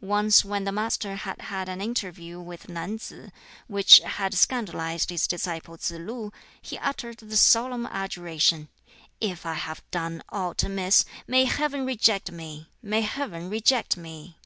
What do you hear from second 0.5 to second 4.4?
the Master had had an interview with Nan tsz, which had